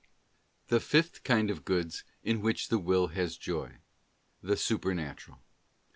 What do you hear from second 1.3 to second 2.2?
of goods,